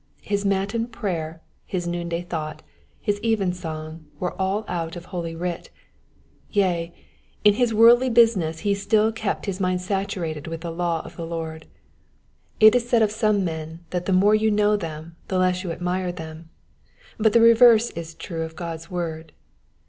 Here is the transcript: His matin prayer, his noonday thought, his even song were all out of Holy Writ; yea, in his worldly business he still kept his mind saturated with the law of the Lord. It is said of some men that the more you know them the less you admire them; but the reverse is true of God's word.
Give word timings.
His 0.23 0.43
matin 0.43 0.87
prayer, 0.87 1.43
his 1.63 1.85
noonday 1.85 2.23
thought, 2.23 2.63
his 2.99 3.19
even 3.19 3.53
song 3.53 4.07
were 4.19 4.33
all 4.41 4.65
out 4.67 4.95
of 4.95 5.05
Holy 5.05 5.35
Writ; 5.35 5.69
yea, 6.49 6.91
in 7.43 7.53
his 7.53 7.71
worldly 7.71 8.09
business 8.09 8.61
he 8.61 8.73
still 8.73 9.11
kept 9.11 9.45
his 9.45 9.59
mind 9.59 9.79
saturated 9.79 10.47
with 10.47 10.61
the 10.61 10.71
law 10.71 11.03
of 11.05 11.17
the 11.17 11.25
Lord. 11.27 11.67
It 12.59 12.73
is 12.73 12.89
said 12.89 13.03
of 13.03 13.11
some 13.11 13.45
men 13.45 13.81
that 13.91 14.07
the 14.07 14.11
more 14.11 14.33
you 14.33 14.49
know 14.49 14.75
them 14.75 15.17
the 15.27 15.37
less 15.37 15.63
you 15.63 15.71
admire 15.71 16.11
them; 16.11 16.49
but 17.19 17.33
the 17.33 17.39
reverse 17.39 17.91
is 17.91 18.15
true 18.15 18.41
of 18.41 18.55
God's 18.55 18.89
word. 18.89 19.33